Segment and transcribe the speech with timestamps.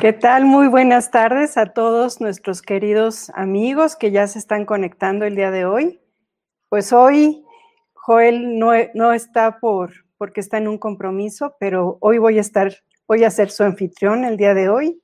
[0.00, 0.44] ¿Qué tal?
[0.44, 5.50] Muy buenas tardes a todos nuestros queridos amigos que ya se están conectando el día
[5.50, 6.00] de hoy.
[6.68, 7.44] Pues hoy
[7.94, 12.72] Joel no, no está por porque está en un compromiso, pero hoy voy a estar,
[13.08, 15.02] voy a ser su anfitrión el día de hoy.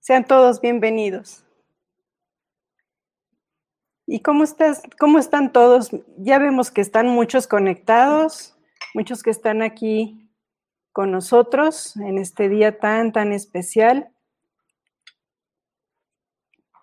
[0.00, 1.46] Sean todos bienvenidos.
[4.06, 4.82] ¿Y cómo estás?
[5.00, 5.92] ¿Cómo están todos?
[6.18, 8.53] Ya vemos que están muchos conectados
[8.94, 10.30] muchos que están aquí
[10.92, 14.08] con nosotros en este día tan, tan especial.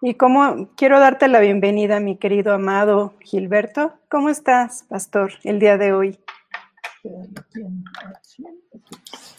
[0.02, 3.94] Y como quiero darte la bienvenida, mi querido amado Gilberto.
[4.10, 6.20] ¿Cómo estás, pastor, el día de hoy?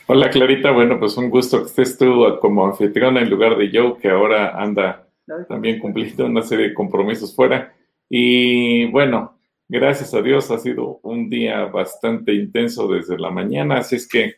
[0.06, 0.70] Hola, Clarita.
[0.70, 4.56] Bueno, pues un gusto que estés tú como anfitriona en lugar de Joe, que ahora
[4.56, 5.06] anda
[5.48, 7.74] también cumpliendo una serie de compromisos fuera.
[8.08, 9.36] Y bueno,
[9.74, 14.34] Gracias a Dios ha sido un día bastante intenso desde la mañana, así es que,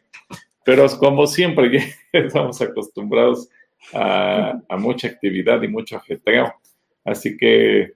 [0.65, 3.49] pero como siempre, estamos acostumbrados
[3.93, 6.55] a, mucha actividad y mucho ajetreo,
[7.05, 7.95] así que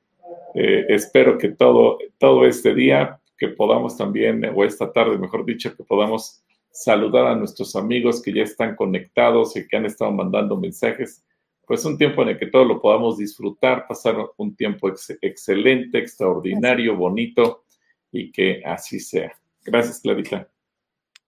[0.57, 5.77] eh, espero que todo, todo este día, que podamos también, o esta tarde, mejor dicho,
[5.77, 10.57] que podamos saludar a nuestros amigos que ya están conectados y que han estado mandando
[10.57, 11.25] mensajes
[11.69, 14.89] pues un tiempo en el que todos lo podamos disfrutar, pasar un tiempo
[15.21, 17.65] excelente, extraordinario, bonito
[18.11, 19.31] y que así sea.
[19.65, 20.49] Gracias, Clarita.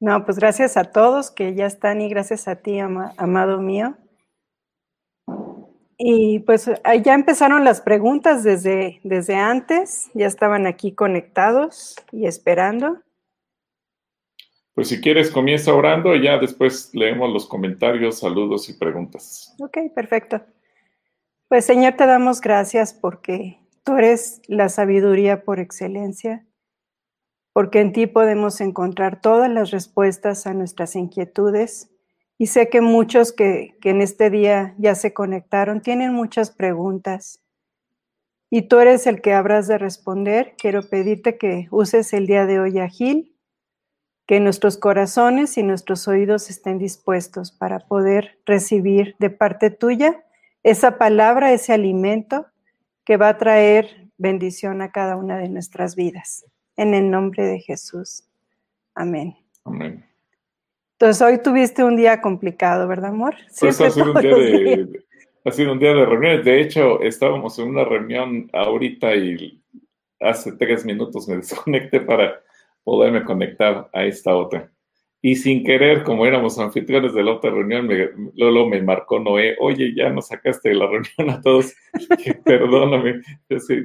[0.00, 3.98] No, pues gracias a todos que ya están y gracias a ti, amado mío.
[5.98, 6.70] Y pues
[7.04, 13.02] ya empezaron las preguntas desde, desde antes, ya estaban aquí conectados y esperando.
[14.80, 19.54] Pues si quieres, comienza orando y ya después leemos los comentarios, saludos y preguntas.
[19.60, 20.40] Ok, perfecto.
[21.48, 26.46] Pues Señor, te damos gracias porque tú eres la sabiduría por excelencia,
[27.52, 31.90] porque en ti podemos encontrar todas las respuestas a nuestras inquietudes.
[32.38, 37.44] Y sé que muchos que, en este día ya se conectaron tienen muchas preguntas.
[38.48, 40.54] Y tú eres el que habrás de responder.
[40.56, 42.88] Quiero pedirte que uses el día de hoy a
[44.30, 50.24] que nuestros corazones y nuestros oídos estén dispuestos para poder recibir de parte tuya
[50.62, 52.46] esa palabra, ese alimento
[53.04, 56.46] que va a traer bendición a cada una de nuestras vidas.
[56.76, 58.22] En el nombre de Jesús.
[58.94, 59.34] Amén.
[59.64, 60.06] Amén.
[60.92, 63.34] Entonces hoy tuviste un día complicado, ¿verdad, amor?
[63.58, 65.04] Pues ha sido, un día de,
[65.44, 66.44] ha sido un día de reuniones.
[66.44, 69.60] De hecho, estábamos en una reunión ahorita y
[70.20, 72.40] hace tres minutos me desconecté para
[72.84, 74.70] poderme conectar a esta otra.
[75.22, 79.54] Y sin querer, como éramos anfitriones de la otra reunión, me, Lolo me marcó Noé,
[79.60, 81.74] oye, ya nos sacaste de la reunión a todos,
[82.44, 83.20] perdóname,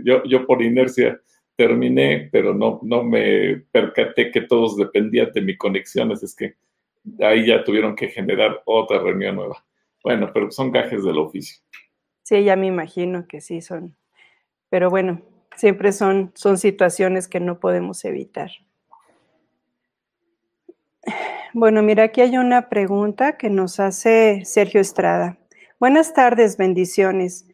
[0.06, 1.20] yo, yo por inercia
[1.58, 6.56] terminé, pero no, no me percaté que todos dependían de mi conexión, es que
[7.20, 9.66] ahí ya tuvieron que generar otra reunión nueva.
[10.04, 11.58] Bueno, pero son gajes del oficio.
[12.24, 13.96] Sí, ya me imagino que sí son.
[14.70, 15.22] Pero bueno,
[15.56, 18.52] siempre son, son situaciones que no podemos evitar.
[21.54, 25.38] Bueno, mira, aquí hay una pregunta que nos hace Sergio Estrada.
[25.80, 27.48] Buenas tardes, bendiciones.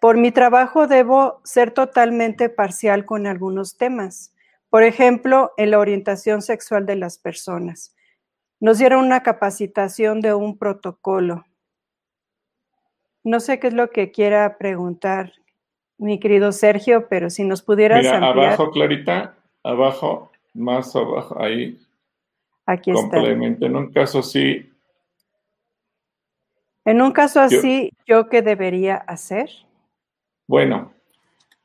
[0.00, 4.32] Por mi trabajo debo ser totalmente parcial con algunos temas.
[4.70, 7.96] Por ejemplo, en la orientación sexual de las personas.
[8.60, 11.44] Nos dieron una capacitación de un protocolo.
[13.24, 15.32] No sé qué es lo que quiera preguntar
[15.96, 21.76] mi querido Sergio, pero si nos pudieras Mira, abajo, Clarita, abajo, más abajo, ahí
[22.68, 23.16] Aquí está.
[23.24, 24.70] En un caso así.
[26.84, 29.48] En un caso así, ¿yo, qué debería hacer?
[30.46, 30.92] Bueno,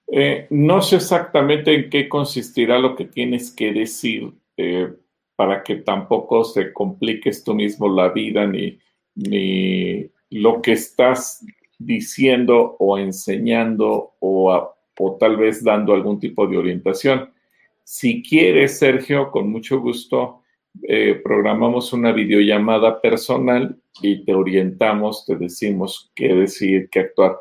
[0.08, 4.94] eh, no sé exactamente en qué consistirá lo que tienes que decir eh,
[5.36, 8.80] para que tampoco se compliques tú mismo la vida ni,
[9.16, 11.46] ni lo que estás
[11.78, 17.34] diciendo o enseñando o, o tal vez dando algún tipo de orientación.
[17.84, 20.43] Si quieres, Sergio, con mucho gusto,
[20.82, 27.38] eh, programamos una videollamada personal y te orientamos, te decimos qué decir, qué actuar.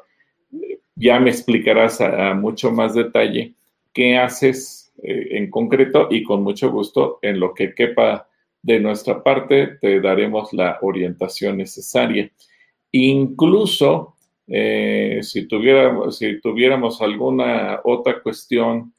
[0.94, 3.54] Ya me explicarás a, mucho más detalle
[3.94, 8.28] qué haces eh, en concreto y con mucho gusto en lo que quepa
[8.60, 12.30] de nuestra parte te daremos la orientación necesaria.
[12.92, 14.14] Incluso
[14.46, 15.48] eh, si,
[16.10, 18.92] si tuviéramos alguna otra cuestión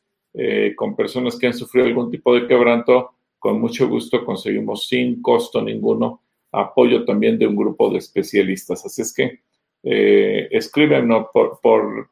[0.75, 5.61] con personas que han sufrido algún tipo de quebranto, con mucho gusto conseguimos sin costo
[5.61, 8.85] ninguno apoyo también de un grupo de especialistas.
[8.85, 9.41] Así es que
[9.83, 12.09] eh, escríbenos por, por,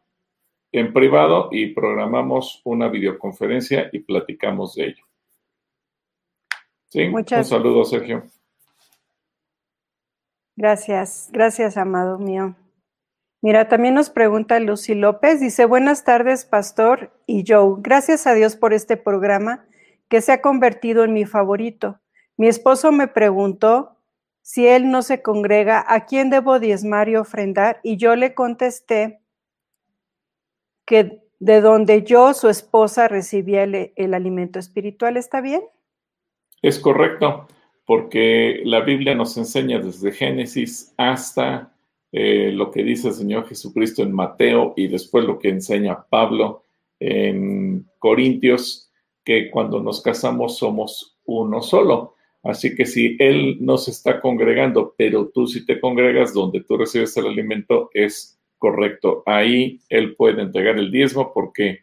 [0.74, 5.06] en privado y programamos una videoconferencia y platicamos de ello.
[6.90, 7.50] Sí, Muchas...
[7.50, 8.26] un saludo, Sergio.
[10.58, 12.58] Gracias, gracias, amado mío.
[13.42, 17.78] Mira, también nos pregunta Lucy López, dice, buenas tardes, pastor y Joe.
[17.80, 19.66] Gracias a Dios por este programa
[20.12, 22.02] que se ha convertido en mi favorito.
[22.36, 23.96] Mi esposo me preguntó
[24.42, 27.80] si él no se congrega, ¿a quién debo diezmar y ofrendar?
[27.82, 29.22] Y yo le contesté
[30.86, 35.16] que de donde yo, su esposa, recibía el, alimento espiritual.
[35.16, 35.62] ¿Está bien?
[36.62, 37.48] Es correcto,
[37.86, 41.74] porque la Biblia nos enseña desde Génesis hasta
[42.12, 46.66] eh, lo que dice el Señor Jesucristo en Mateo y después lo que enseña Pablo
[47.00, 48.91] en Corintios,
[49.24, 52.16] que cuando nos casamos somos uno solo.
[52.44, 56.78] Así que si Él no se está congregando, pero tú sí te congregas donde tú
[56.78, 59.24] recibes el alimento, es correcto.
[59.26, 61.82] Ahí Él puede entregar el diezmo porque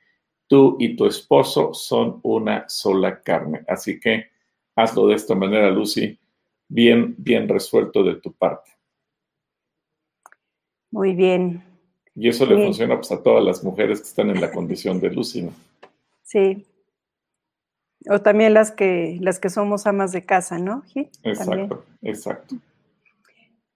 [0.48, 3.62] tú y tu esposo son una sola carne.
[3.68, 4.26] Así que
[4.74, 6.18] hazlo de esta manera, Lucy,
[6.68, 8.70] bien, bien resuelto de tu parte.
[10.90, 11.62] Muy bien.
[12.14, 15.10] Y eso le funciona pues, a todas las mujeres que están en la condición de
[15.10, 15.52] Lucy, ¿no?
[16.22, 16.64] Sí,
[18.08, 20.82] o también las que, las que somos amas de casa, ¿no?
[21.22, 22.56] Exacto, exacto.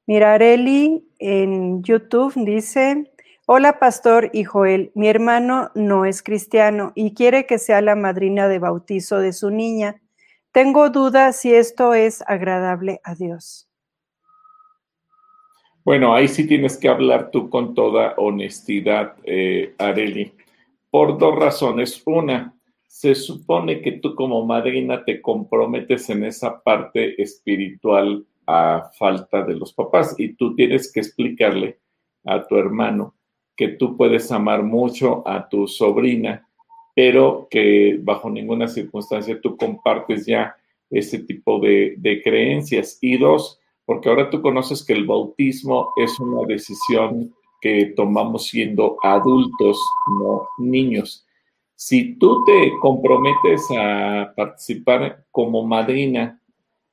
[0.06, 3.12] Mira, Areli en YouTube dice,
[3.46, 8.48] hola pastor y Joel, mi hermano no es cristiano y quiere que sea la madrina
[8.48, 10.00] de bautizo de su niña.
[10.50, 13.68] Tengo duda si esto es agradable a Dios.
[15.84, 20.32] Bueno, ahí sí tienes que hablar tú con toda honestidad, eh, Areli,
[20.90, 22.02] por dos razones.
[22.06, 22.54] Una,
[22.92, 29.54] se supone que tú como madrina te comprometes en esa parte espiritual a falta de
[29.54, 31.78] los papás y tú tienes que explicarle
[32.22, 33.14] a tu hermano
[33.56, 36.46] que tú puedes amar mucho a tu sobrina,
[36.94, 40.54] pero que bajo ninguna circunstancia tú compartes ya
[40.90, 42.98] ese tipo de, de creencias.
[43.00, 48.98] Y dos, porque ahora tú conoces que el bautismo es una decisión que tomamos siendo
[49.02, 49.80] adultos,
[50.20, 51.26] no niños.
[51.84, 56.40] Si tú te comprometes a participar como madrina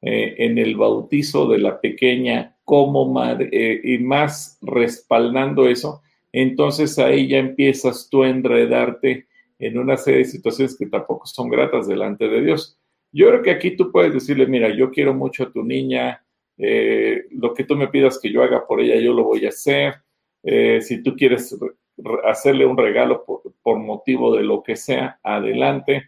[0.01, 6.01] eh, en el bautizo de la pequeña como madre eh, y más respaldando eso,
[6.31, 9.27] entonces ahí ya empiezas tú a enredarte
[9.59, 12.79] en una serie de situaciones que tampoco son gratas delante de Dios.
[13.11, 16.25] Yo creo que aquí tú puedes decirle, mira, yo quiero mucho a tu niña,
[16.57, 19.49] eh, lo que tú me pidas que yo haga por ella, yo lo voy a
[19.49, 20.01] hacer.
[20.81, 21.55] si tú quieres
[22.25, 26.03] hacerle un regalo por, motivo de lo que sea, adelante,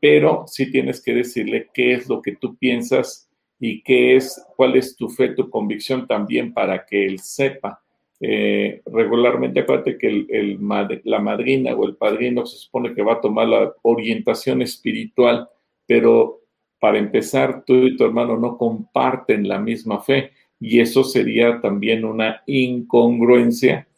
[0.00, 4.76] pero sí tienes que decirle qué es lo que tú piensas y qué es, cuál
[4.76, 7.80] es tu fe, tu convicción también para que él sepa.
[8.20, 10.58] Eh, regularmente acuérdate que el,
[11.04, 15.48] la madrina o el padrino se supone que va a tomar la orientación espiritual,
[15.86, 16.40] pero
[16.78, 22.04] para empezar, tú y tu hermano no comparten la misma fe y eso sería también
[22.04, 23.88] una incongruencia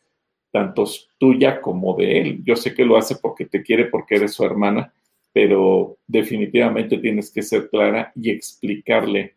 [0.56, 0.84] tanto
[1.18, 2.42] tuya como de él.
[2.42, 4.90] Yo sé que lo hace porque te quiere, porque eres su hermana,
[5.30, 9.34] pero definitivamente tienes que ser clara y explicarle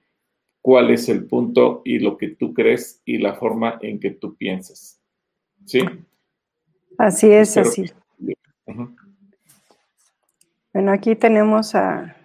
[0.62, 4.38] cuál es el punto y lo que tú crees y la forma en que tú
[4.38, 5.02] piensas.
[5.66, 5.82] ¿Sí?
[6.98, 7.92] Así es, así.
[10.72, 12.16] Bueno, aquí tenemos a,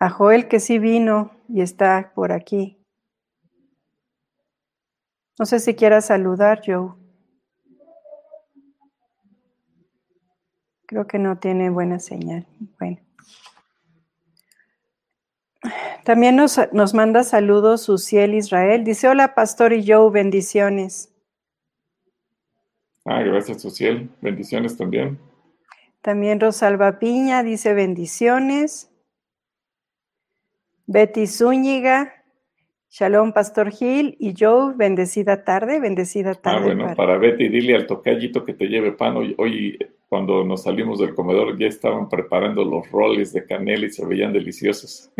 [0.00, 2.76] a Joel que sí vino y está por aquí.
[5.38, 7.05] No sé si quieras saludar, Joe.
[10.86, 12.46] Creo que no tiene buena señal.
[12.78, 12.98] Bueno.
[16.04, 18.84] También nos, nos manda saludos Suciel Israel.
[18.84, 21.12] Dice, hola Pastor y Joe, bendiciones.
[23.04, 24.10] Ah, gracias Suciel.
[24.20, 25.18] Bendiciones también.
[26.02, 28.90] También Rosalba Piña dice bendiciones.
[30.86, 32.24] Betty Zúñiga,
[32.88, 36.70] Shalom, Pastor Gil y Joe, bendecida tarde, bendecida ah, tarde.
[36.70, 39.16] Ah, bueno, para, Betty, dile al tocallito que te lleve pan.
[39.16, 43.90] Hoy, hoy, cuando nos salimos del comedor, ya estaban preparando los roles de canela y
[43.90, 45.10] se veían deliciosos.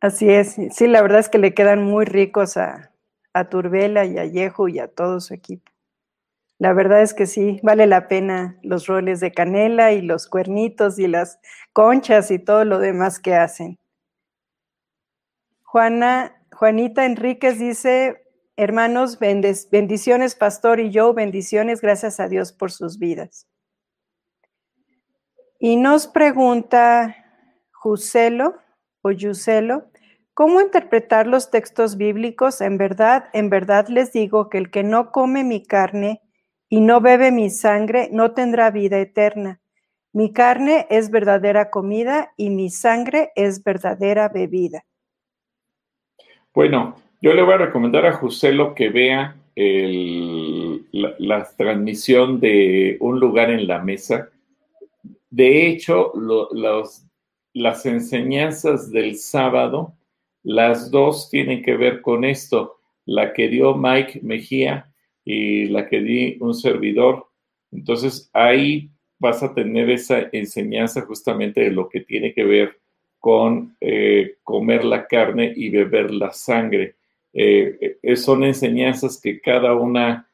[0.00, 0.56] así es.
[0.70, 2.92] Sí, la verdad es que le quedan muy ricos a,
[3.32, 5.70] a Turbela y a Yehu y a todo su equipo.
[6.58, 10.98] La verdad es que sí, vale la pena los roles de canela y los cuernitos
[10.98, 11.40] y las
[11.72, 13.78] conchas y todo lo demás que hacen.
[15.62, 18.23] Juana, Juanita Enríquez dice,
[18.56, 23.48] hermanos, bendiciones, pastor y yo, bendiciones, gracias a Dios por sus vidas.
[25.58, 27.16] Y nos pregunta
[27.72, 28.56] Juselo
[29.02, 29.90] o Yuselo,
[30.34, 32.60] ¿cómo interpretar los textos bíblicos?
[32.60, 36.22] En verdad, en verdad les digo que el que no come mi carne
[36.68, 39.60] y no bebe mi sangre no tendrá vida eterna,
[40.12, 44.84] Mi carne es verdadera comida y mi sangre es verdadera bebida.
[46.54, 49.36] Bueno, yo le voy a recomendar a Juselo que vea
[50.92, 54.30] la, transmisión de Un lugar en la mesa.
[55.30, 56.12] De hecho,
[57.52, 59.94] las enseñanzas del sábado,
[60.42, 62.78] las dos tienen que ver con esto.
[63.06, 64.92] La que dio Mike Mejía
[65.24, 67.28] y la que di un servidor.
[67.72, 72.78] Entonces ahí vas a tener esa enseñanza justamente de lo que tiene que ver
[73.18, 76.96] con eh, comer la carne y beber la sangre.
[77.34, 80.28] Eh, eh, son enseñanzas que cada una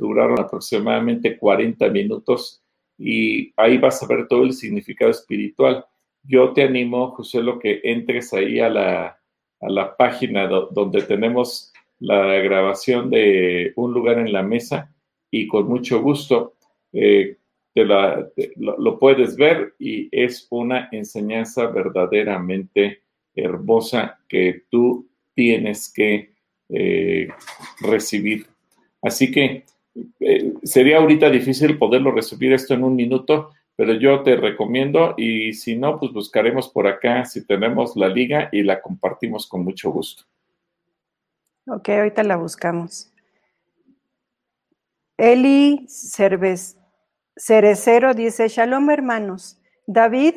[0.00, 2.62] duraron aproximadamente 40 minutos
[2.96, 5.84] y ahí vas a ver todo el significado espiritual.
[6.22, 9.18] Yo te animo, José, lo que entres ahí a la,
[9.60, 14.94] a la página donde tenemos la grabación de Un lugar en la mesa
[15.30, 16.54] y con mucho gusto
[16.92, 17.36] eh,
[17.74, 23.02] te lo, puedes ver y es una enseñanza verdaderamente
[23.34, 26.32] hermosa que tú tienes que
[26.68, 27.28] eh,
[27.80, 28.46] recibir.
[29.02, 29.64] Así que
[30.20, 35.52] eh, sería ahorita difícil poderlo resumir esto en un minuto, pero yo te recomiendo y
[35.52, 39.90] si no, pues buscaremos por acá si tenemos la liga y la compartimos con mucho
[39.90, 40.24] gusto.
[41.66, 43.12] Ok, ahorita la buscamos.
[45.16, 46.76] Eli Cervez,
[47.36, 50.34] Cerecero dice, Shalom hermanos, David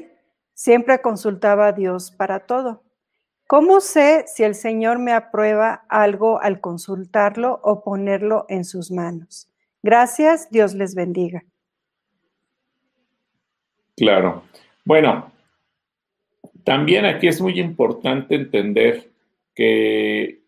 [0.53, 2.83] siempre consultaba a Dios para todo.
[3.51, 9.49] ¿Cómo sé si el Señor me aprueba algo al consultarlo o ponerlo en sus manos?
[9.83, 11.43] Gracias, Dios les bendiga.
[13.97, 14.43] Claro.
[14.85, 15.33] Bueno,
[16.63, 19.11] también aquí es muy importante entender
[19.53, 20.45] que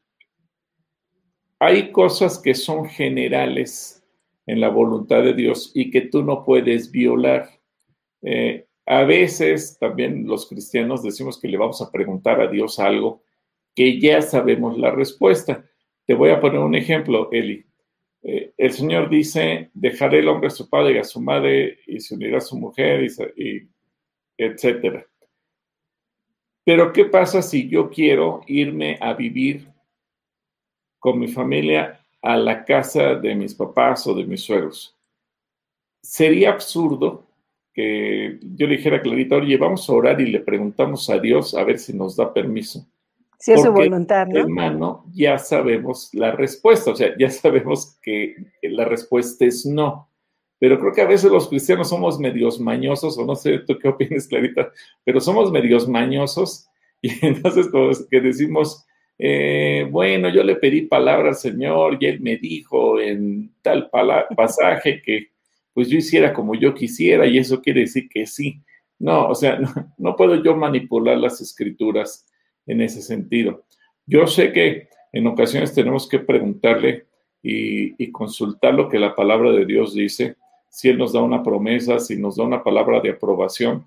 [1.59, 4.01] hay cosas que son generales
[4.45, 7.49] en la voluntad de Dios y que tú no puedes violar.
[8.21, 13.23] Eh, a veces también los cristianos decimos que le vamos a preguntar a Dios algo
[13.75, 15.65] que ya sabemos la respuesta.
[16.05, 17.65] Te voy a poner un ejemplo, Eli.
[18.21, 21.99] Eh, el Señor dice, dejaré el hombre a su padre y a su madre y
[21.99, 23.67] se unirá a su mujer, y,
[24.37, 25.05] etcétera.
[26.63, 29.67] Pero ¿qué pasa si yo quiero irme a vivir
[31.03, 34.97] con mi familia a la casa de mis papás o de mis suegros.
[36.01, 37.27] Sería absurdo
[37.73, 41.55] que yo le dijera a Clarita, oye, vamos a orar y le preguntamos a Dios
[41.55, 42.85] a ver si nos da permiso.
[43.39, 44.39] Si es su voluntad, ¿no?
[44.39, 50.07] Hermano, ya sabemos la respuesta, o sea, ya sabemos que la respuesta es no.
[50.59, 53.89] Pero creo que a veces los cristianos somos medios mañosos, o no sé tú qué
[53.89, 54.71] opinas, Clarita,
[55.03, 56.69] pero somos medios mañosos
[57.01, 58.85] y entonces como que decimos,
[59.19, 65.01] eh, bueno, yo le pedí palabra al Señor y Él me dijo en tal pasaje
[65.01, 65.32] que
[65.73, 68.61] pues yo hiciera como yo quisiera y eso quiere decir que sí.
[68.99, 69.59] No, o sea,
[69.97, 72.25] no, puedo yo manipular las escrituras
[72.65, 73.65] en ese sentido.
[74.05, 77.07] Yo sé que en ocasiones tenemos que preguntarle
[77.41, 80.37] y, y, consultar lo que la palabra de Dios dice,
[80.69, 83.85] si Él nos da una promesa, si nos da una palabra de aprobación,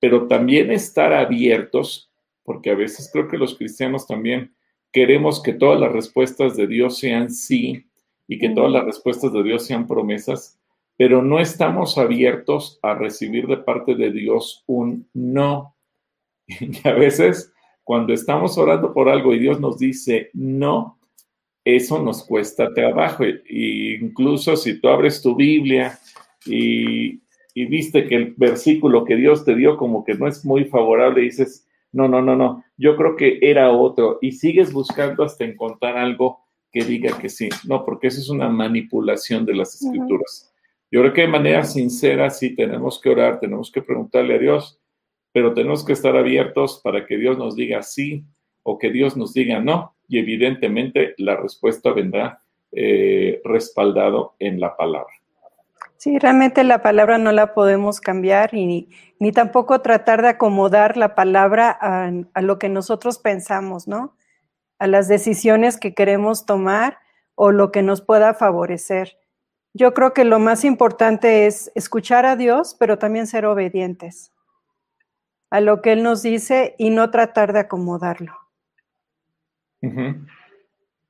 [0.00, 2.10] pero también estar abiertos,
[2.42, 4.54] porque a veces creo que los cristianos también
[4.92, 7.84] queremos que todas las respuestas de Dios sean sí
[8.26, 10.55] y que todas las respuestas de Dios sean promesas,
[10.96, 15.74] pero no estamos abiertos a recibir de parte de Dios un no.
[16.48, 17.52] Y a veces
[17.84, 20.98] cuando estamos orando por algo y Dios nos dice no,
[21.64, 23.24] eso nos cuesta trabajo.
[23.24, 25.98] E incluso si tú abres tu Biblia
[26.44, 27.20] y,
[27.54, 31.22] y viste que el versículo que Dios te dio como que no es muy favorable,
[31.22, 35.96] dices, no, no, no, no, yo creo que era otro y sigues buscando hasta encontrar
[35.96, 40.52] algo que diga que sí, no, porque eso es una manipulación de las escrituras.
[40.90, 44.80] Yo creo que de manera sincera sí tenemos que orar, tenemos que preguntarle a Dios,
[45.32, 48.24] pero tenemos que estar abiertos para que Dios nos diga sí
[48.62, 54.76] o que Dios nos diga no, y evidentemente la respuesta vendrá eh, respaldado en la
[54.76, 55.12] palabra.
[55.96, 58.88] Sí, realmente la palabra no la podemos cambiar y
[59.18, 64.14] ni, tampoco tratar de acomodar la palabra a, lo que nosotros pensamos, ¿no?
[64.78, 66.98] A las decisiones que queremos tomar
[67.34, 69.16] o lo que nos pueda favorecer.
[69.78, 74.32] Yo creo que lo más importante es escuchar a Dios, pero también ser obedientes
[75.50, 78.34] a lo que Él nos dice y no tratar de acomodarlo.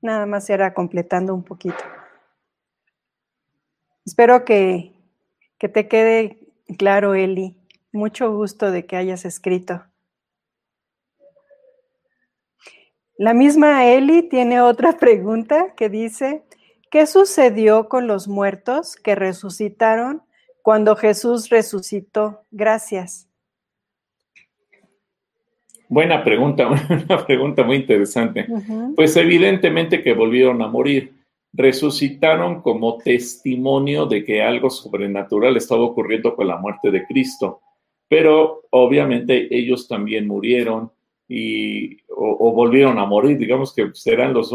[0.01, 1.79] Nada más era completando un poquito.
[4.05, 4.93] Espero que,
[5.59, 6.41] te quede
[6.77, 7.57] claro, Eli.
[7.93, 9.85] Mucho gusto de que hayas escrito.
[13.17, 16.43] La misma Eli tiene otra pregunta que dice,
[16.97, 20.23] ¿qué sucedió con los muertos que resucitaron
[20.63, 22.41] cuando Jesús resucitó?
[22.51, 23.29] Gracias.
[25.91, 26.67] Buena pregunta,
[27.07, 28.47] una pregunta muy interesante.
[28.97, 31.13] Pues evidentemente que volvieron a morir.
[31.53, 37.61] Resucitaron como testimonio de que algo sobrenatural estaba ocurriendo con la muerte de Cristo.
[38.09, 40.91] Pero obviamente ellos también murieron
[41.29, 43.39] y, o, volvieron a morir.
[43.39, 44.53] Digamos que serán los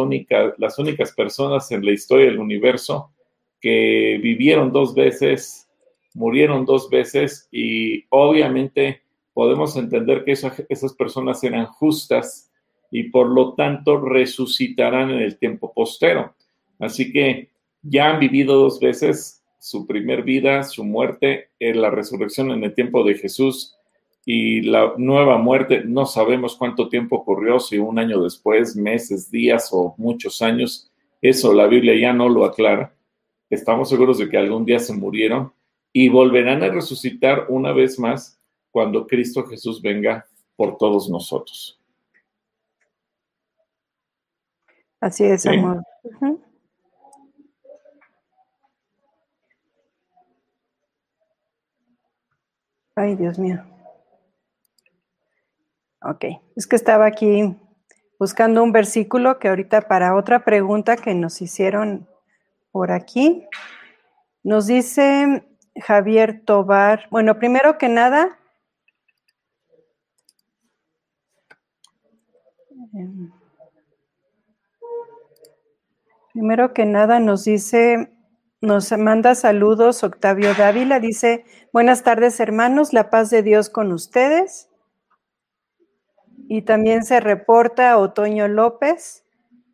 [0.58, 3.12] las únicas personas en la historia del universo
[3.60, 5.70] que vivieron dos veces,
[6.14, 9.02] murieron dos veces y obviamente
[9.34, 12.52] podemos entender que esas personas eran justas
[12.92, 16.36] y por lo tanto resucitarán en el tiempo postero.
[16.80, 17.50] Así que
[17.82, 22.74] ya han vivido dos veces su primer vida, su muerte, en la resurrección en el
[22.74, 23.78] tiempo de Jesús
[24.26, 25.84] y la nueva muerte.
[25.86, 30.92] No sabemos cuánto tiempo ocurrió, si un año después, meses, días o muchos años.
[31.22, 32.94] Eso la Biblia ya no lo aclara.
[33.50, 35.54] Estamos seguros de que algún día se murieron
[35.94, 38.40] y volverán a resucitar una vez más
[38.72, 40.26] cuando Cristo Jesús venga
[40.56, 41.80] por todos nosotros.
[45.00, 45.82] Así es, amor.
[52.96, 53.64] Ay, Dios mío.
[56.04, 57.56] Ok, es que estaba aquí
[58.18, 62.08] buscando un versículo que ahorita para otra pregunta que nos hicieron
[62.72, 63.46] por aquí,
[64.44, 65.46] nos dice
[65.80, 68.38] Javier Tobar, bueno, primero que nada,
[76.34, 78.12] Primero que nada nos dice,
[78.62, 84.71] nos manda saludos Octavio Dávila, dice, buenas tardes hermanos, la paz de Dios con ustedes.
[86.54, 89.24] Y también se reporta Otoño López,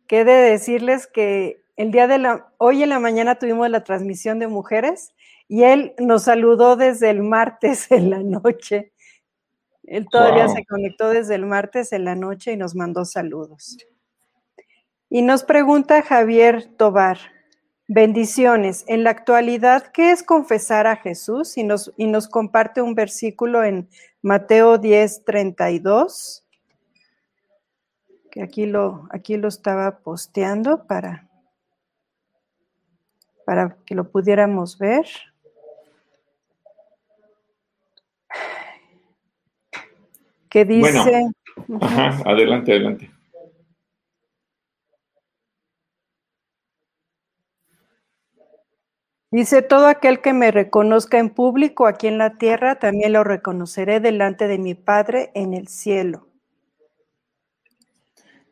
[0.06, 4.38] que de decirles que el día de la, hoy en la mañana tuvimos la transmisión
[4.38, 5.12] de mujeres
[5.48, 8.92] y él nos saludó desde el martes en la noche.
[9.82, 13.76] Él todavía se conectó desde el martes en la noche y nos mandó saludos.
[15.10, 17.18] Y nos pregunta Javier Tobar,
[17.88, 18.84] bendiciones.
[18.86, 21.58] En la actualidad, ¿qué es confesar a Jesús?
[21.58, 23.88] Y nos, y nos comparte un versículo en
[24.22, 26.44] Mateo 10, 32,
[28.38, 31.28] que aquí lo, aquí lo estaba posteando para,
[33.44, 35.06] para que lo pudiéramos ver.
[40.48, 41.32] que dice...
[41.80, 43.10] ajá, adelante, adelante.
[49.32, 53.98] Dice, todo aquel que me reconozca en público aquí en la tierra, también lo reconoceré
[53.98, 56.27] delante de mi Padre en el cielo.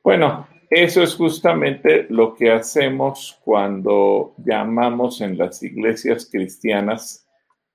[0.06, 7.26] Bueno, eso es justamente lo que hacemos cuando llamamos en las iglesias cristianas,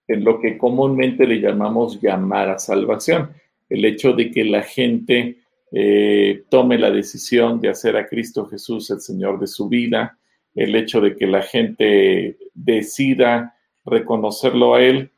[0.08, 3.34] en lo que comúnmente le llamamos llamar a salvación.
[3.67, 5.39] El hecho de que la gente
[5.74, 10.17] eh, tome la decisión de hacer a Cristo Jesús el Señor de su vida,
[10.56, 15.12] el hecho de que la gente decida reconocerlo a Él,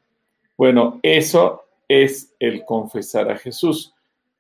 [0.58, 3.93] bueno, eso es el confesar a Jesús,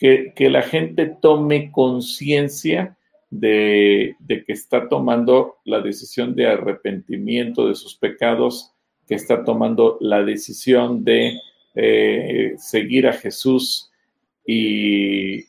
[0.04, 2.98] que, la gente tome conciencia
[3.30, 8.74] de, que está tomando la decisión de arrepentimiento de sus pecados,
[9.08, 11.40] que está tomando la decisión de
[11.76, 13.92] eh, seguir a Jesús
[14.46, 15.46] y,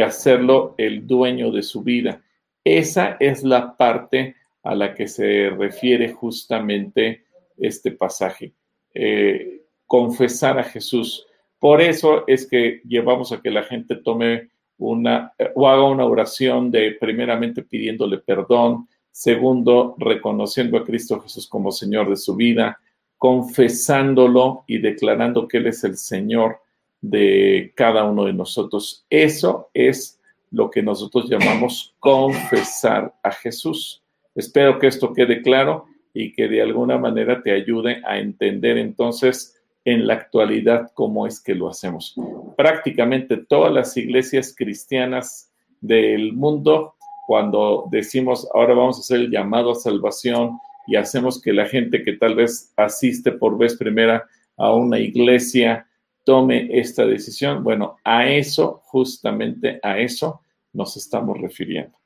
[0.00, 2.22] hacerlo el dueño de su vida.
[2.62, 7.24] Esa es la parte a la que se refiere justamente
[7.58, 8.52] este pasaje.
[8.94, 11.26] Eh, confesar a Jesús.
[11.60, 16.70] Por eso es que llevamos a que la gente tome una o haga una oración
[16.70, 22.80] de primeramente pidiéndole perdón, segundo reconociendo a Cristo Jesús como Señor de su vida,
[23.18, 26.60] confesándolo y declarando que Él es el Señor
[27.02, 29.04] de cada uno de nosotros.
[29.10, 30.18] Eso es
[30.50, 34.02] lo que nosotros llamamos confesar a Jesús.
[34.34, 39.59] Espero que esto quede claro y que de alguna manera te ayude a entender entonces
[39.84, 42.14] en la actualidad cómo es que lo hacemos.
[42.56, 46.94] Prácticamente todas las iglesias cristianas del mundo,
[47.26, 52.02] cuando decimos ahora vamos a hacer el llamado a salvación y hacemos que la gente
[52.02, 55.86] que tal vez asiste por vez primera a una iglesia
[56.24, 57.62] tome esta decisión.
[57.64, 61.96] Bueno, a eso, justamente a eso nos estamos refiriendo.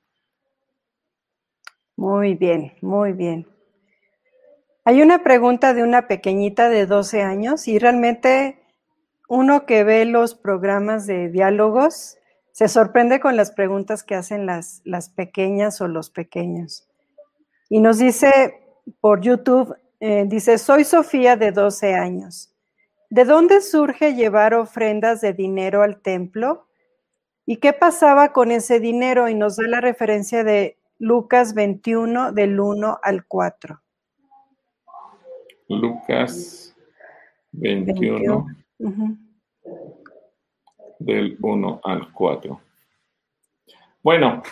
[1.97, 3.47] Muy bien, muy bien.
[4.87, 8.59] Hay una pregunta de una pequeñita de 12 años y realmente
[9.31, 12.19] uno que ve los programas de diálogos
[12.53, 16.87] se sorprende con las preguntas que hacen las, las pequeñas o los pequeños.
[17.71, 18.61] Y nos dice
[19.01, 22.53] por YouTube, eh, dice, soy Sofía de 12 años.
[23.09, 26.67] ¿De dónde surge llevar ofrendas de dinero al templo?
[27.47, 29.31] ¿Y qué pasaba con ese dinero?
[29.31, 33.81] Y nos da la referencia de Lucas 21 del 1 al 4.
[35.69, 36.77] Lucas
[37.53, 38.47] 21,
[40.99, 42.61] del 1 al 4.
[44.03, 44.43] Bueno,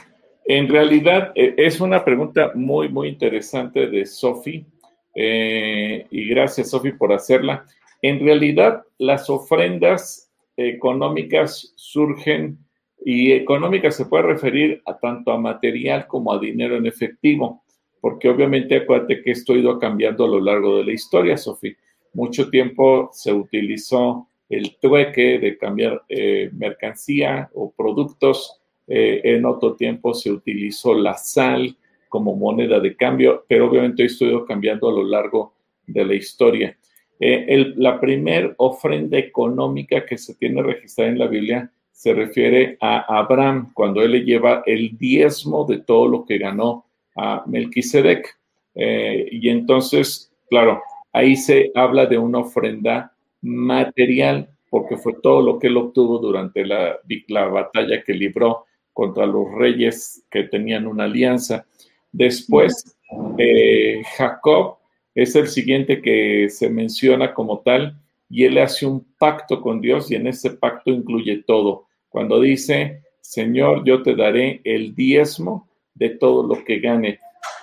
[0.44, 4.66] en realidad eh, es una pregunta muy, muy interesante de Sofi.
[5.14, 7.66] Eh, y gracias, Sofi, por hacerla.
[8.00, 12.58] En realidad, las ofrendas económicas surgen,
[13.04, 17.61] y económicas se puede referir a tanto a material como a dinero en efectivo,
[18.02, 21.76] porque obviamente acuérdate que esto ha ido cambiando a lo largo de la historia, Sofi.
[22.14, 28.60] Mucho tiempo se utilizó el trueque de cambiar eh, mercancía o productos.
[28.88, 31.76] Eh, en otro tiempo se utilizó la sal
[32.08, 35.54] como moneda de cambio, pero obviamente esto ha ido cambiando a lo largo
[35.86, 36.76] de la historia.
[37.20, 43.20] Eh, la primer ofrenda económica que se tiene registrada en la Biblia se refiere a
[43.20, 48.38] Abraham, cuando él le lleva el diezmo de todo lo que ganó a Melquisedec.
[48.74, 55.66] y entonces, claro, ahí se habla de una ofrenda material, porque fue todo lo que
[55.66, 56.98] él obtuvo durante la,
[57.28, 61.66] la batalla que libró contra los reyes que tenían una alianza.
[62.10, 62.96] Después,
[63.38, 64.76] eh, Jacob
[65.14, 67.98] es el siguiente que se menciona como tal
[68.28, 71.86] y él hace un pacto con Dios y en ese pacto incluye todo.
[72.08, 77.18] Cuando dice, Señor, yo te daré el diezmo de todo lo que gane.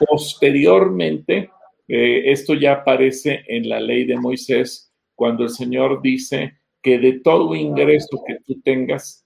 [0.08, 1.50] Posteriormente,
[1.88, 7.20] eh, esto ya aparece en la ley de Moisés, cuando el Señor dice que de
[7.20, 9.26] todo ingreso que tú tengas,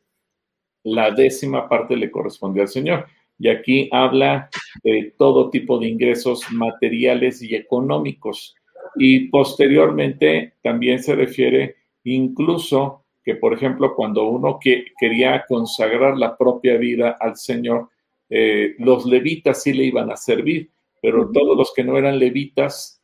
[0.84, 3.06] la décima parte le corresponde al Señor.
[3.38, 4.50] Y aquí habla
[4.84, 8.56] de todo tipo de ingresos materiales y económicos.
[8.96, 16.38] Y posteriormente también se refiere incluso que, por ejemplo, cuando uno que, quería consagrar la
[16.38, 17.90] propia vida al Señor,
[18.36, 23.00] eh, los levitas sí le iban a servir, pero todos los que no eran levitas,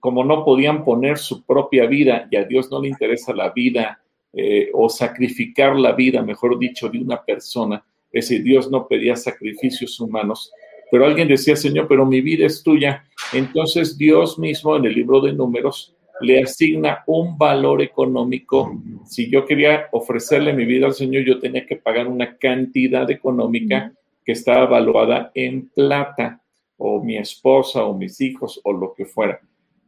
[0.00, 4.00] como no podían poner su propia vida y a Dios no le interesa la vida
[4.32, 9.16] eh, o sacrificar la vida, mejor dicho, de una persona, es decir, Dios no pedía
[9.16, 10.50] sacrificios humanos,
[10.90, 13.04] pero alguien decía, Señor, pero mi vida es tuya.
[13.34, 18.80] Entonces Dios mismo en el libro de números le asigna un valor económico.
[19.04, 23.92] Si yo quería ofrecerle mi vida al Señor, yo tenía que pagar una cantidad económica
[24.24, 26.40] que estaba evaluada en plata
[26.76, 29.40] o mi esposa o mis hijos o lo que fuera.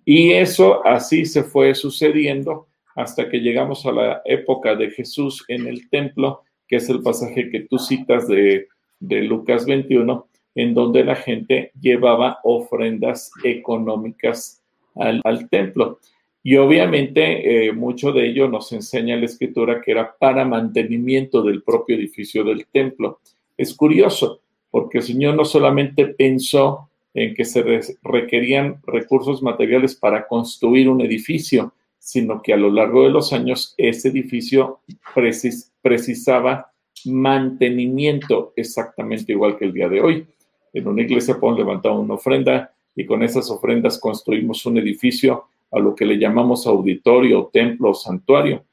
[0.05, 5.66] Y eso así se fue sucediendo hasta que llegamos a la época de Jesús en
[5.66, 8.68] el templo, que es el pasaje que tú citas de,
[9.01, 14.62] Lucas 21, en donde la gente llevaba ofrendas económicas
[14.94, 15.99] al, templo.
[16.42, 21.62] Y obviamente eh, mucho de ello nos enseña la escritura que era para mantenimiento del
[21.62, 23.20] propio edificio del templo.
[23.57, 24.40] Es curioso,
[24.71, 27.64] porque el Señor no solamente pensó en que se
[28.03, 33.75] requerían recursos materiales para construir un edificio, sino que a lo largo de los años
[33.79, 34.81] ese edificio
[35.83, 36.71] precisaba
[37.07, 40.27] mantenimiento exactamente igual que el día de hoy.
[40.73, 45.79] En una iglesia podemos levantar una ofrenda y con esas ofrendas construimos un edificio a
[45.79, 48.64] lo que le llamamos auditorio, templo o santuario,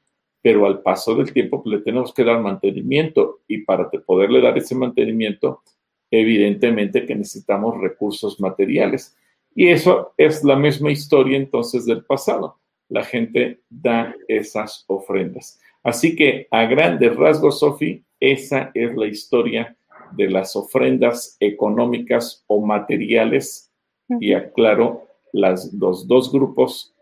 [0.44, 4.58] pero al paso del tiempo pues, le tenemos que dar mantenimiento y para poderle dar
[4.58, 5.62] ese mantenimiento
[6.10, 9.16] evidentemente que necesitamos recursos materiales.
[9.54, 12.58] Y eso es la misma historia entonces del pasado.
[12.90, 15.58] La gente da esas ofrendas.
[15.82, 19.74] Así que a grandes rasgos, Sofi, esa es la historia
[20.12, 23.72] de las ofrendas económicas o materiales.
[24.20, 26.93] Y aclaro las, los dos grupos,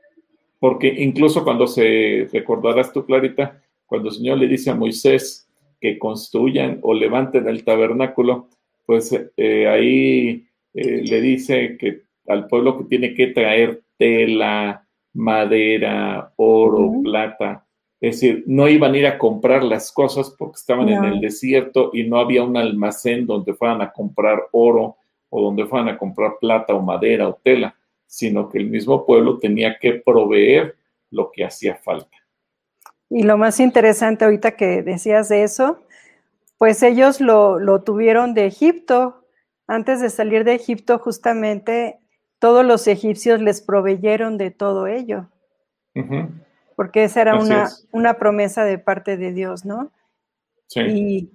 [0.63, 5.49] porque incluso cuando se recordarás tú, Clarita, cuando el Señor le dice a Moisés
[5.81, 8.47] que construyan o levanten el tabernáculo,
[8.87, 16.33] pues eh, ahí eh, le dice que al pueblo que tiene que traer tela, madera,
[16.37, 17.67] oro, plata.
[18.01, 21.91] Es decir, no iban a ir a comprar las cosas porque estaban en el desierto
[21.93, 24.95] y no había un almacén donde fueran a comprar oro
[25.29, 27.75] o donde fueran a comprar plata o madera o tela,
[28.13, 30.77] sino que el mismo pueblo tenía que proveer
[31.11, 32.15] lo que hacía falta.
[33.09, 35.81] Y lo más interesante ahorita que decías de eso,
[36.59, 39.25] pues ellos lo, tuvieron de Egipto.
[39.67, 42.01] Antes de salir de Egipto, justamente
[42.39, 45.31] todos los egipcios les proveyeron de todo ello.
[46.77, 49.91] Porque esa era una, una, promesa de parte de Dios, ¿no?
[50.67, 51.31] Sí.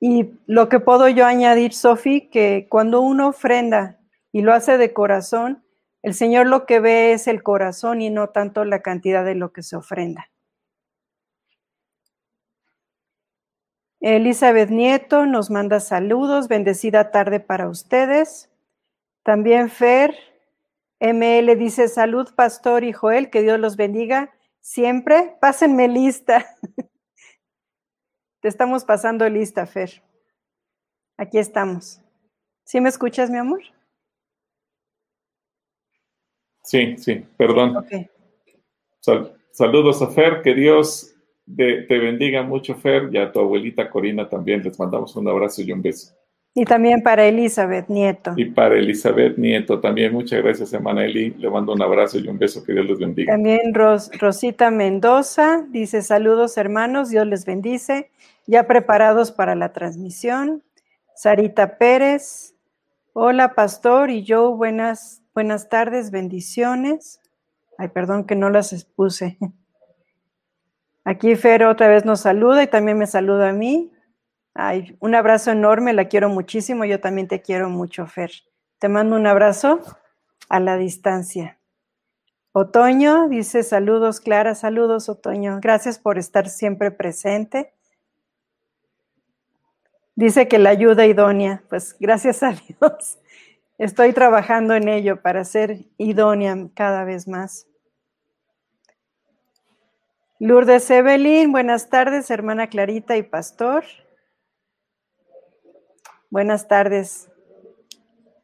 [0.00, 3.98] Y, lo que puedo yo añadir, Sofi, que cuando uno ofrenda
[4.32, 5.63] y lo hace de corazón,
[6.04, 9.54] El Señor lo que ve es el corazón y no tanto la cantidad de lo
[9.54, 10.30] que se ofrenda.
[14.00, 18.50] Elizabeth Nieto nos manda saludos, bendecida tarde para ustedes.
[19.22, 20.14] También Fer
[21.00, 25.38] ML dice salud, pastor y Joel, que Dios los bendiga siempre.
[25.40, 26.44] Pásenme lista.
[28.42, 30.02] Te estamos pasando lista, Fer.
[31.16, 32.02] Aquí estamos.
[32.64, 33.62] ¿Sí me escuchas, mi amor?
[36.64, 37.86] Sí, sí, perdón.
[39.52, 41.14] saludos a Fer, que Dios
[41.46, 44.62] te, bendiga mucho, Fer, y a tu abuelita Corina también.
[44.62, 46.14] Les mandamos un abrazo y un beso.
[46.56, 48.32] Y también para Elizabeth Nieto.
[48.36, 50.12] Y para Elizabeth Nieto también.
[50.12, 51.30] Muchas gracias, hermana Eli.
[51.30, 52.64] Le mando un abrazo y un beso.
[52.64, 53.32] Que Dios les bendiga.
[53.32, 58.08] También Rosita Mendoza dice saludos hermanos, Dios les bendice.
[58.46, 60.62] Ya preparados para la transmisión.
[61.16, 62.54] Sarita Pérez.
[63.14, 64.54] Hola, pastor y yo.
[64.54, 67.20] Buenas, buenas tardes, bendiciones.
[67.76, 69.36] Ay, perdón que no las expuse.
[71.04, 73.92] Aquí Fer otra vez nos saluda y también me saluda a mí.
[74.54, 76.84] Ay, un abrazo enorme, la quiero muchísimo.
[76.84, 78.30] Yo también te quiero mucho, Fer.
[78.78, 79.80] Te mando un abrazo
[80.48, 81.58] a la distancia.
[82.52, 85.58] Otoño dice saludos, Clara, saludos, Otoño.
[85.60, 87.74] Gracias por estar siempre presente.
[90.14, 93.18] Dice que la ayuda idónea, pues gracias a Dios.
[93.76, 97.66] Estoy trabajando en ello para ser idónea cada vez más.
[100.38, 103.84] Lourdes Evelyn, buenas tardes, hermana Clarita y pastor.
[106.30, 107.28] Buenas tardes,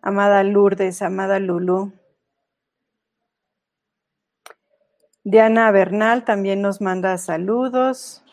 [0.03, 1.93] amada Lourdes, amada Lulú.
[5.23, 8.25] Diana Bernal también nos manda saludos.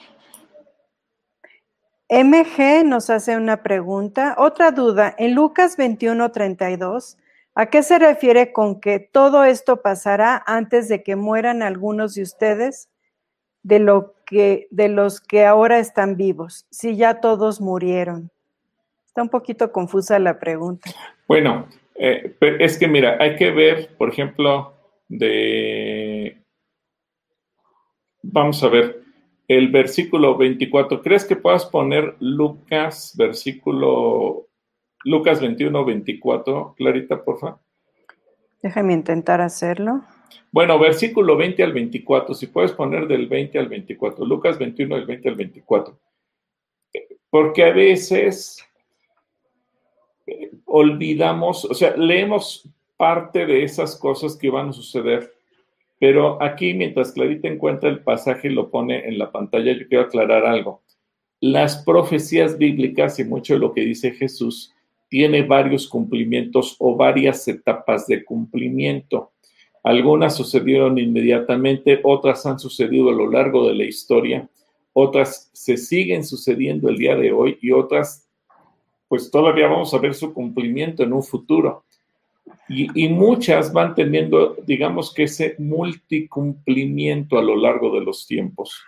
[2.09, 4.35] MG nos hace una pregunta.
[4.37, 7.17] Otra duda, en Lucas 21:32,
[7.53, 12.21] ¿a qué se refiere con que todo esto pasará antes de que mueran algunos de
[12.21, 12.89] ustedes
[13.63, 18.31] de, lo que, de los que ahora están vivos, si ya todos murieron?
[19.05, 20.89] Está un poquito confusa la pregunta.
[21.27, 24.73] Bueno, eh, es que mira, hay que ver, por ejemplo,
[25.09, 26.41] de...
[28.21, 29.06] Vamos a ver,
[29.47, 31.01] el versículo 24.
[31.01, 34.47] ¿Crees que puedas poner Lucas, versículo...
[35.03, 37.59] Lucas 21, 24, Clarita, por favor?
[38.61, 40.01] Déjame intentar hacerlo.
[40.51, 45.05] Bueno, versículo 20 al 24, si puedes poner del 20 al 24, Lucas 21 del
[45.05, 45.99] 20 al 24.
[47.29, 48.65] Porque a veces
[50.65, 55.31] olvidamos, o sea, leemos parte de esas cosas que van a suceder,
[55.99, 60.05] pero aquí mientras Clarita encuentra el pasaje y lo pone en la pantalla, yo quiero
[60.05, 60.83] aclarar algo.
[61.39, 64.73] Las profecías bíblicas y mucho de lo que dice Jesús
[65.09, 69.31] tiene varios cumplimientos o varias etapas de cumplimiento.
[69.83, 74.49] Algunas sucedieron inmediatamente, otras han sucedido a lo largo de la historia,
[74.93, 78.27] otras se siguen sucediendo el día de hoy y otras
[79.07, 81.85] pues todavía vamos a ver su cumplimiento en un futuro.
[82.69, 88.81] Y, muchas van teniendo, digamos que ese multicumplimiento a lo largo de los tiempos.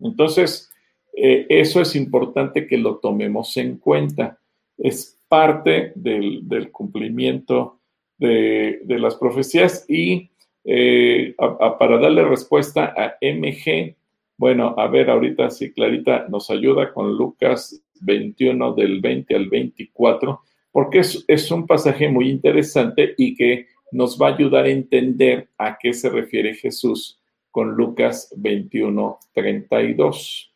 [0.00, 0.70] Entonces,
[1.14, 4.38] eh, eso es importante que lo tomemos en cuenta.
[4.78, 7.80] Es parte del, cumplimiento
[8.18, 10.30] de, las profecías y
[10.64, 11.34] eh,
[11.78, 13.94] para darle respuesta a MG,
[14.38, 20.40] bueno, a ver ahorita si Clarita nos ayuda con Lucas 21 del 20 al 24,
[20.76, 25.78] porque es, un pasaje muy interesante y que nos va a ayudar a entender a
[25.78, 27.18] qué se refiere Jesús
[27.50, 30.52] con Lucas 21, 32.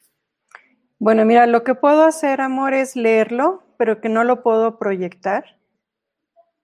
[0.99, 5.57] Bueno, mira, lo que puedo hacer, amor, es leerlo, pero que no lo puedo proyectar.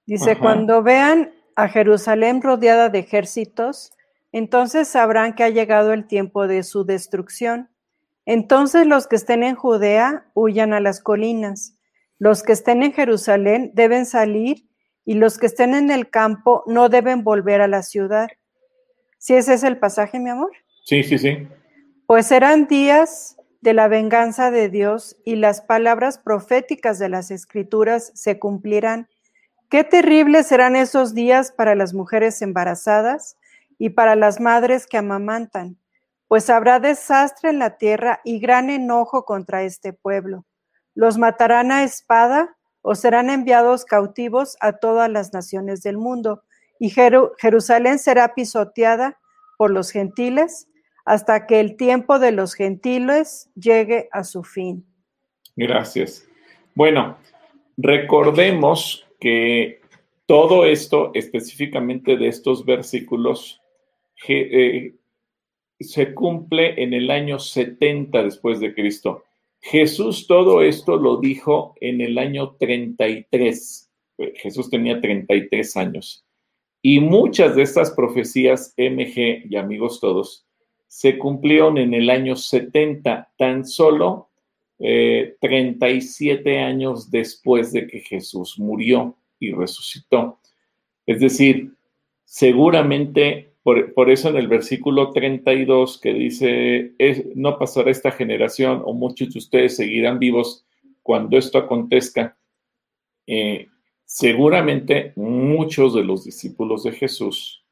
[0.04, 3.94] Dice, cuando vean a Jerusalén rodeada de ejércitos,
[4.32, 7.70] entonces sabrán que ha llegado el tiempo de su destrucción.
[8.26, 11.75] Entonces los que estén en Judea huyan a las colinas,
[12.18, 14.68] los que estén en Jerusalén deben salir
[15.04, 18.28] y los que estén en el campo no deben volver a la ciudad.
[19.18, 20.52] ¿Sí ese es el pasaje, mi amor?
[20.84, 21.48] Sí, sí, sí.
[22.06, 28.12] Pues serán días de la venganza de Dios y las palabras proféticas de las escrituras
[28.14, 29.08] se cumplirán.
[29.68, 33.36] Qué terribles serán esos días para las mujeres embarazadas
[33.78, 35.78] y para las madres que amamantan
[36.28, 40.44] pues habrá desastre en la tierra y gran enojo contra este pueblo.
[40.96, 46.42] Los matarán a espada o serán enviados cautivos a todas las naciones del mundo,
[46.80, 49.18] y Jerusalén será pisoteada
[49.56, 50.68] por los gentiles
[51.04, 54.84] hasta que el tiempo de los gentiles llegue a su fin.
[55.54, 56.26] Gracias.
[56.74, 57.16] Bueno,
[57.76, 59.80] recordemos que
[60.26, 63.62] todo esto, específicamente de estos versículos,
[64.28, 64.94] eh,
[65.78, 69.24] se cumple en el año 70 después de Cristo.
[69.60, 73.90] Jesús todo esto lo dijo en el año 33.
[74.34, 76.24] Jesús tenía 33 años.
[76.82, 80.46] Y muchas de estas profecías, MG y amigos todos,
[80.86, 84.30] se cumplieron en el año 70, tan solo
[84.78, 90.38] 37 eh, años después de que Jesús murió y resucitó.
[91.06, 91.72] Es decir,
[92.24, 96.92] seguramente por, eso en el versículo 32 que dice,
[97.34, 100.64] no pasará esta generación o muchos de ustedes seguirán vivos
[101.02, 102.38] cuando esto acontezca,
[103.26, 103.66] eh,
[104.04, 107.64] seguramente muchos de los discípulos de Jesús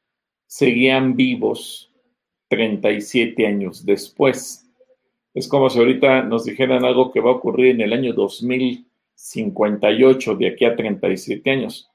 [0.49, 1.93] seguían vivos
[2.49, 4.69] 37 años después.
[5.33, 10.35] Es como si ahorita nos dijeran algo que va a ocurrir en el año 2058,
[10.35, 11.89] de aquí a 37 años.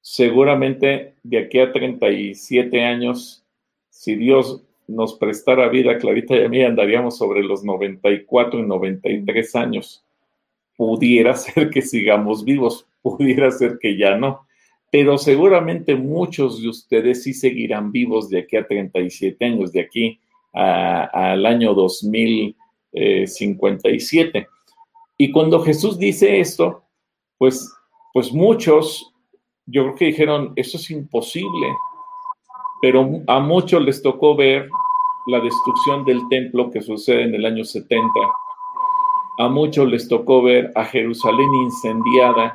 [0.00, 3.44] Seguramente de aquí a 37 años,
[3.90, 9.56] si Dios nos prestara vida, Clarita y a mí andaríamos sobre los 94 y 93
[9.56, 10.04] años.
[10.76, 14.46] Pudiera ser que sigamos vivos, pudiera ser que ya no,
[14.90, 20.18] pero seguramente muchos de ustedes sí seguirán vivos de aquí a 37 años, de aquí
[20.52, 24.48] al año 2057.
[25.16, 26.82] Y cuando Jesús dice esto,
[27.38, 27.72] pues,
[28.12, 29.14] pues muchos,
[29.70, 31.68] yo creo que dijeron, eso es imposible,
[32.80, 34.68] pero a muchos les tocó ver
[35.26, 38.10] la destrucción del templo que sucede en el año 70.
[39.38, 42.54] A muchos les tocó ver a Jerusalén incendiada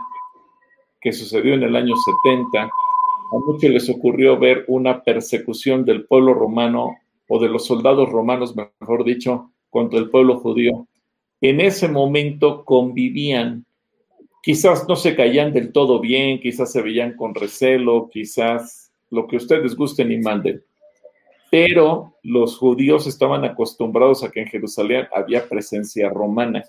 [1.05, 6.33] que sucedió en el año 70, a muchos les ocurrió ver una persecución del pueblo
[6.33, 6.95] romano
[7.27, 10.87] o de los soldados romanos, mejor dicho, contra el pueblo judío.
[11.41, 13.65] En ese momento convivían,
[14.45, 19.37] quizás no se caían del todo bien, quizás se veían con recelo, quizás lo que
[19.37, 20.63] ustedes gusten y manden.
[21.49, 26.63] Pero los judíos estaban acostumbrados a que en Jerusalén había presencia romana.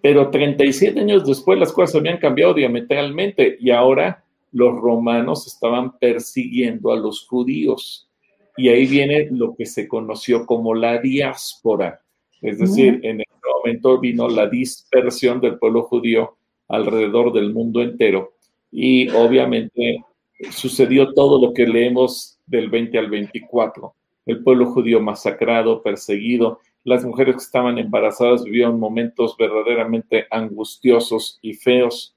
[0.00, 6.92] Pero 37 años después las cosas habían cambiado diametralmente y ahora los romanos estaban persiguiendo
[6.92, 8.08] a los judíos.
[8.56, 12.00] Y ahí viene lo que se conoció como la diáspora.
[12.40, 16.36] Es decir, en ese momento vino la dispersión del pueblo judío
[16.72, 18.32] alrededor del mundo entero.
[18.70, 20.04] Y obviamente
[20.50, 23.94] sucedió todo lo que leemos del 20 al 24.
[24.24, 31.54] El pueblo judío masacrado, perseguido, las mujeres que estaban embarazadas vivieron momentos verdaderamente angustiosos y
[31.54, 32.16] feos.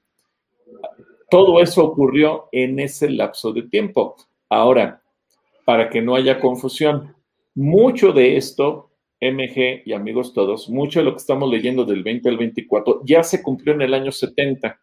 [1.30, 4.16] Todo eso ocurrió en ese lapso de tiempo.
[4.48, 5.02] Ahora,
[5.64, 7.14] para que no haya confusión,
[7.54, 8.85] mucho de esto,
[9.20, 13.22] MG y amigos todos, mucho de lo que estamos leyendo del 20 al 24 ya
[13.22, 14.78] se cumplió en el año 70,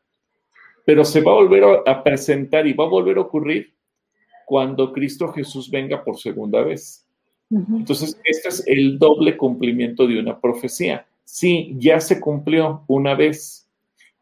[0.85, 3.73] pero se va a volver a presentar y va a volver a ocurrir
[4.45, 7.07] cuando Cristo Jesús venga por segunda vez.
[7.49, 11.05] Entonces, este es el doble cumplimiento de una profecía.
[11.23, 13.69] Sí, ya se cumplió una vez,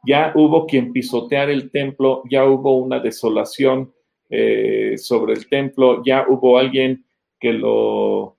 [0.06, 3.92] ya hubo quien pisotear el templo, ya hubo una desolación
[4.30, 7.06] eh, sobre el templo, ya hubo alguien
[7.40, 8.36] que lo,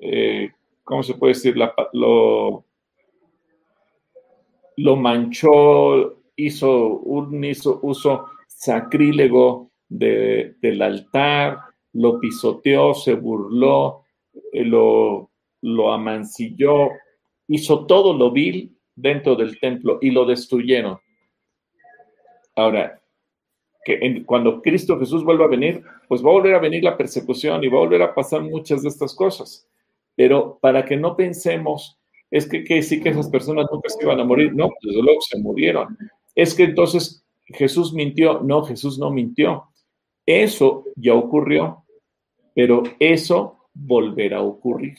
[0.00, 0.50] eh,
[0.90, 1.54] ¿cómo se puede decir?
[1.92, 2.64] lo,
[4.76, 7.46] lo manchó, hizo un
[7.82, 11.60] uso sacrílego del altar,
[11.92, 14.04] lo pisoteó, se burló,
[14.52, 15.30] eh, lo,
[15.62, 16.88] lo amancilló,
[17.46, 20.98] hizo todo lo vil dentro del templo y lo destruyeron.
[22.56, 23.00] Ahora,
[23.84, 27.62] que cuando Cristo Jesús vuelva a venir, pues va a volver a venir la persecución
[27.62, 29.69] y va a volver a pasar muchas de estas cosas.
[30.16, 31.98] Pero para que no pensemos,
[32.30, 35.38] es que, sí que esas personas nunca se iban a morir, no, desde luego se
[35.38, 35.96] murieron.
[36.34, 39.64] Es que entonces Jesús mintió, no, Jesús no mintió.
[40.24, 41.84] Eso ya ocurrió,
[42.54, 44.96] pero eso volver a ocurrir.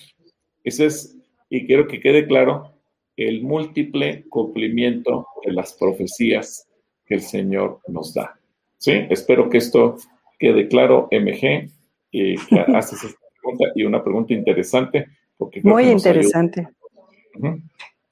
[0.63, 1.17] Ese es,
[1.49, 2.73] y quiero que quede claro,
[3.15, 6.67] el múltiple cumplimiento de las profecías
[7.05, 8.37] que el Señor nos da.
[8.77, 8.91] ¿Sí?
[9.09, 9.97] Espero que esto
[10.39, 11.69] quede claro, MG,
[12.11, 13.20] y que haces esta
[13.51, 15.07] pregunta y una pregunta interesante.
[15.37, 16.67] Porque muy interesante.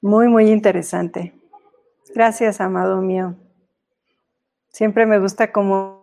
[0.00, 1.32] Muy, muy interesante.
[2.14, 3.34] Gracias, amado mío.
[4.70, 5.99] Siempre me gusta cómo